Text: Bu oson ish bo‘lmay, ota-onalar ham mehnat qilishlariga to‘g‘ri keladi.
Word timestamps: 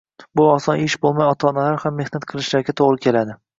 Bu 0.37 0.45
oson 0.53 0.81
ish 0.85 0.95
bo‘lmay, 1.03 1.29
ota-onalar 1.35 1.79
ham 1.85 2.01
mehnat 2.01 2.27
qilishlariga 2.35 2.79
to‘g‘ri 2.83 3.07
keladi. 3.07 3.41